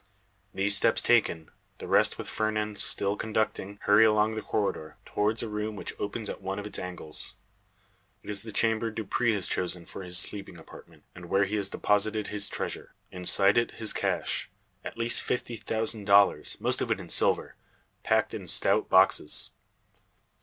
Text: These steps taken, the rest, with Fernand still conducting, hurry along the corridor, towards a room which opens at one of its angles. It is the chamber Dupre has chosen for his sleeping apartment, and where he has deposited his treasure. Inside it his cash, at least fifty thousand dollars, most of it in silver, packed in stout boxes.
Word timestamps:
These 0.51 0.75
steps 0.75 0.99
taken, 0.99 1.51
the 1.77 1.87
rest, 1.87 2.17
with 2.17 2.27
Fernand 2.27 2.79
still 2.79 3.15
conducting, 3.15 3.77
hurry 3.83 4.03
along 4.03 4.31
the 4.33 4.41
corridor, 4.41 4.97
towards 5.05 5.43
a 5.43 5.47
room 5.47 5.75
which 5.75 5.93
opens 5.99 6.27
at 6.27 6.41
one 6.41 6.57
of 6.57 6.65
its 6.65 6.79
angles. 6.79 7.35
It 8.23 8.31
is 8.31 8.41
the 8.41 8.51
chamber 8.51 8.89
Dupre 8.89 9.31
has 9.33 9.45
chosen 9.47 9.85
for 9.85 10.01
his 10.01 10.17
sleeping 10.17 10.57
apartment, 10.57 11.03
and 11.13 11.27
where 11.29 11.45
he 11.45 11.55
has 11.57 11.69
deposited 11.69 12.29
his 12.29 12.47
treasure. 12.49 12.95
Inside 13.11 13.59
it 13.59 13.71
his 13.75 13.93
cash, 13.93 14.49
at 14.83 14.97
least 14.97 15.21
fifty 15.21 15.55
thousand 15.55 16.05
dollars, 16.05 16.57
most 16.59 16.81
of 16.81 16.89
it 16.89 16.99
in 16.99 17.07
silver, 17.07 17.55
packed 18.03 18.33
in 18.33 18.47
stout 18.47 18.89
boxes. 18.89 19.51